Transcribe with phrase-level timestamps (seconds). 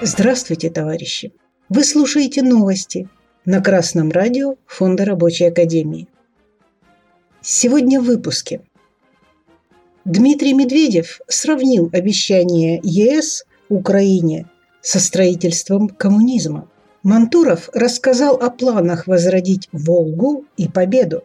[0.00, 1.32] Здравствуйте, товарищи!
[1.68, 3.08] Вы слушаете новости
[3.44, 6.06] на Красном радио Фонда Рабочей Академии.
[7.42, 8.60] Сегодня в выпуске.
[10.04, 14.48] Дмитрий Медведев сравнил обещание ЕС Украине
[14.80, 16.70] со строительством коммунизма.
[17.02, 21.24] Мантуров рассказал о планах возродить Волгу и Победу.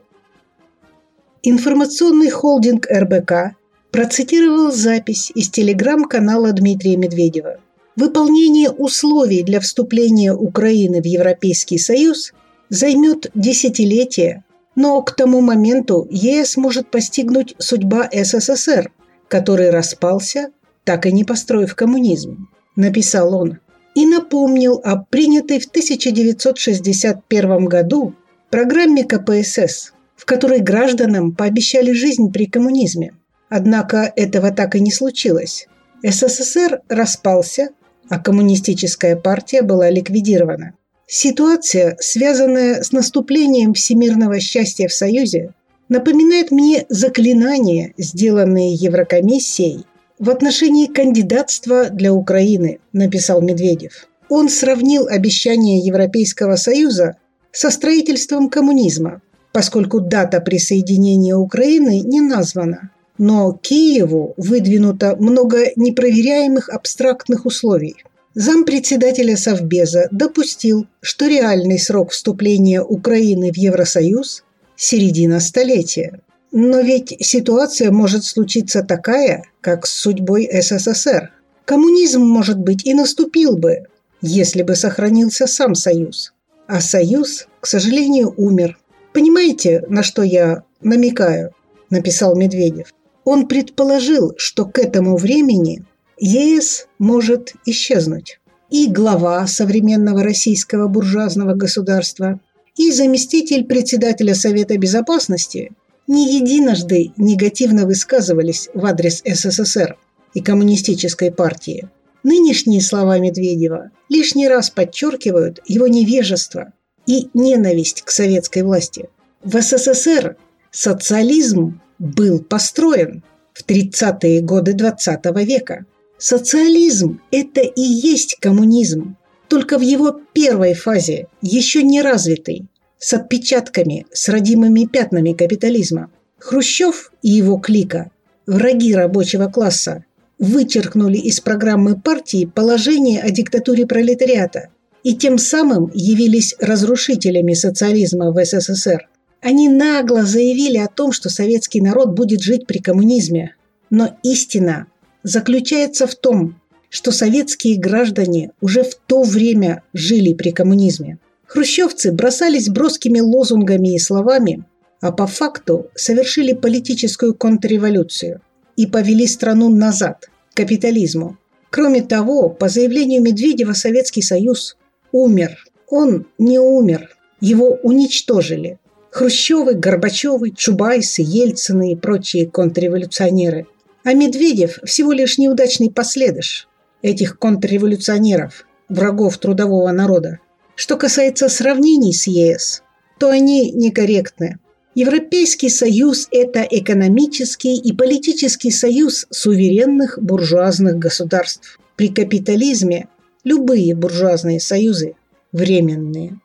[1.44, 3.56] Информационный холдинг РБК
[3.92, 7.60] процитировал запись из телеграм-канала Дмитрия Медведева.
[7.96, 12.34] Выполнение условий для вступления Украины в Европейский Союз
[12.70, 14.44] займет десятилетия,
[14.76, 18.92] но к тому моменту ЕС может постигнуть судьба СССР,
[19.28, 20.50] который распался,
[20.84, 23.60] так и не построив коммунизм, написал он.
[23.94, 28.16] И напомнил о принятой в 1961 году
[28.50, 33.16] программе КПСС, в которой гражданам пообещали жизнь при коммунизме–
[33.56, 35.68] Однако этого так и не случилось.
[36.02, 37.70] СССР распался,
[38.14, 40.76] а коммунистическая партия была ликвидирована.
[41.08, 45.56] Ситуация, связанная с наступлением всемирного счастья в Союзе,
[45.90, 49.88] напоминает мне заклинания, сделанные Еврокомиссией
[50.20, 54.08] в отношении кандидатства для Украины, написал Медведев.
[54.30, 57.16] Он сравнил обещание Европейского Союза
[57.52, 67.46] со строительством коммунизма, поскольку дата присоединения Украины не названа но Киеву выдвинуто много непроверяемых абстрактных
[67.46, 67.96] условий.
[68.36, 74.44] Зампредседателя Совбеза допустил, что реальный срок вступления Украины в Евросоюз–
[74.76, 76.20] середина столетия.
[76.52, 81.32] Но ведь ситуация может случиться такая, как с судьбой СССР.
[81.66, 83.86] Коммунизм, может быть, и наступил бы,
[84.22, 86.34] если бы сохранился сам Союз.
[86.68, 88.80] А Союз, к сожалению, умер.
[89.14, 91.52] Понимаете, на что я намекаю?
[91.90, 92.88] Написал Медведев.
[93.26, 95.84] Он предположил, что к этому времени
[96.18, 98.40] ЕС может исчезнуть.
[98.70, 102.40] И глава современного российского буржуазного государства,
[102.76, 105.72] и заместитель председателя Совета Безопасности
[106.08, 109.96] не единожды негативно высказывались в адрес СССР
[110.34, 111.90] и коммунистической партии.
[112.24, 116.74] Нынешние слова Медведева лишний раз подчеркивают его невежество
[117.06, 119.10] и ненависть к советской власти.
[119.44, 120.38] В СССР
[120.72, 125.86] социализм был построен в 30-е годы 20 века.
[126.18, 129.16] Социализм– это и есть коммунизм,
[129.48, 132.68] только в его первой фазе, еще не развитый,
[133.00, 136.12] с отпечатками, с родимыми пятнами капитализма.
[136.40, 138.12] Хрущев и его клика,
[138.46, 140.04] враги рабочего класса,
[140.40, 144.70] вычеркнули из программы партии положение о диктатуре пролетариата
[145.04, 149.08] и тем самым явились разрушителями социализма в СССР.
[149.44, 153.56] Они нагло заявили о том, что советский народ будет жить при коммунизме.
[153.90, 154.88] Но истина
[155.24, 156.56] заключается в том,
[156.90, 161.20] что советские граждане уже в то время жили при коммунизме.
[161.46, 164.64] Хрущевцы бросались броскими лозунгами и словами,
[165.02, 168.40] а по факту совершили политическую контрреволюцию
[168.78, 171.38] и повели страну назад, к капитализму.
[171.70, 174.78] Кроме того, по заявлению Медведева Советский Союз
[175.12, 175.66] умер.
[175.90, 178.80] Он не умер, его уничтожили–
[179.14, 183.68] Хрущевы, Горбачевы, Чубайсы, Ельцины и прочие контрреволюционеры.
[184.04, 186.68] А Медведев всего лишь неудачный последыш
[187.04, 190.40] этих контрреволюционеров, врагов трудового народа.
[190.74, 192.82] Что касается сравнений с ЕС,
[193.20, 194.58] то они некорректны.
[194.96, 201.80] Европейский союз– это экономический и политический союз суверенных буржуазных государств.
[201.96, 203.08] При капитализме
[203.44, 205.14] любые буржуазные союзы
[205.52, 206.40] временные.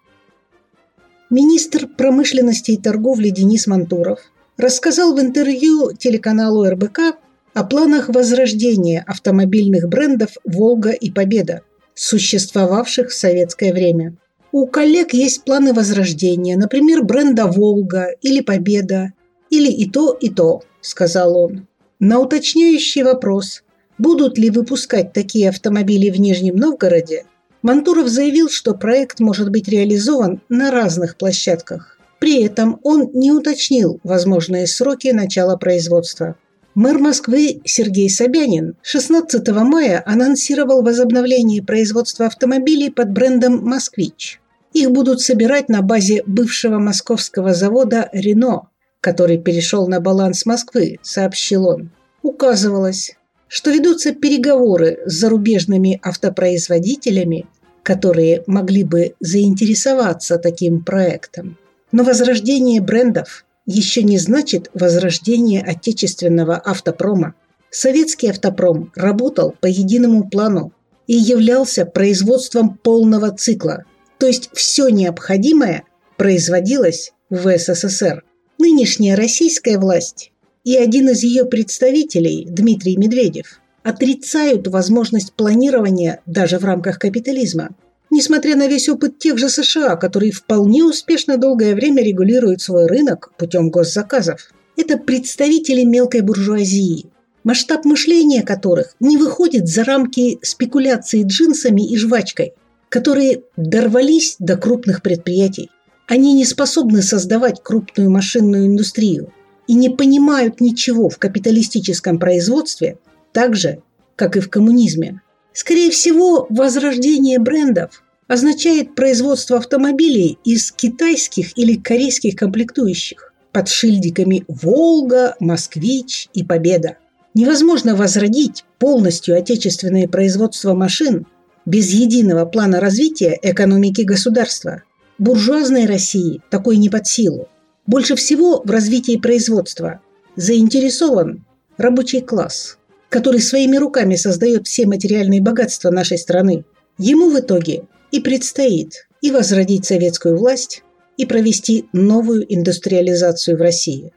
[1.30, 4.20] Министр промышленности и торговли Денис Мантуров
[4.56, 7.18] рассказал в интервью телеканалу РБК
[7.52, 11.60] о планах возрождения автомобильных брендов «Волга» и «Победа»,
[11.94, 14.16] существовавших в советское время.
[14.52, 19.12] У коллег есть планы возрождения, например, бренда «Волга» или «Победа»,
[19.50, 21.66] или и то, и то, сказал он.
[22.00, 23.62] На уточняющий вопрос,
[23.98, 27.24] будут ли выпускать такие автомобили в Нижнем Новгороде,
[27.62, 31.98] Мантуров заявил, что проект может быть реализован на разных площадках.
[32.20, 36.36] При этом он не уточнил возможные сроки начала производства.
[36.74, 44.40] Мэр Москвы Сергей Собянин 16 мая анонсировал возобновление производства автомобилей под брендом «Москвич».
[44.72, 48.68] Их будут собирать на базе бывшего московского завода «Рено»,
[49.00, 51.90] который перешел на баланс Москвы, сообщил он.
[52.22, 53.16] Указывалось,
[53.48, 57.46] что ведутся переговоры с зарубежными автопроизводителями,
[57.82, 61.56] которые могли бы заинтересоваться таким проектом.
[61.90, 67.34] Но возрождение брендов еще не значит возрождение отечественного автопрома.
[67.70, 70.72] Советский автопром работал по единому плану
[71.06, 73.84] и являлся производством полного цикла,
[74.18, 75.84] то есть все необходимое
[76.16, 78.24] производилось в СССР.
[78.58, 80.32] Нынешняя российская власть
[80.68, 87.70] и один из ее представителей, Дмитрий Медведев, отрицают возможность планирования даже в рамках капитализма.
[88.10, 93.32] Несмотря на весь опыт тех же США, которые вполне успешно долгое время регулируют свой рынок
[93.38, 94.50] путем госзаказов.
[94.76, 97.06] Это представители мелкой буржуазии,
[97.44, 102.52] масштаб мышления которых не выходит за рамки спекуляции джинсами и жвачкой,
[102.90, 105.70] которые дорвались до крупных предприятий.
[106.06, 109.32] Они не способны создавать крупную машинную индустрию
[109.68, 112.98] и не понимают ничего в капиталистическом производстве
[113.32, 113.82] так же,
[114.16, 115.20] как и в коммунизме.
[115.52, 125.36] Скорее всего, возрождение брендов означает производство автомобилей из китайских или корейских комплектующих под шильдиками «Волга»,
[125.40, 126.96] «Москвич» и «Победа».
[127.34, 131.26] Невозможно возродить полностью отечественное производство машин
[131.66, 134.82] без единого плана развития экономики государства.
[135.18, 137.48] Буржуазной России такой не под силу.
[137.88, 140.02] Больше всего в развитии производства
[140.36, 141.46] заинтересован
[141.78, 142.76] рабочий класс,
[143.08, 146.66] который своими руками создает все материальные богатства нашей страны.
[146.98, 150.82] Ему в итоге и предстоит и возродить советскую власть,
[151.16, 154.12] и провести новую индустриализацию в России.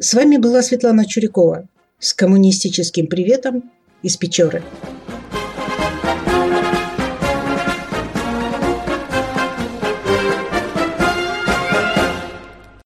[0.00, 1.68] С вами была Светлана Чурикова
[2.00, 3.70] с коммунистическим приветом
[4.02, 4.64] из Печоры.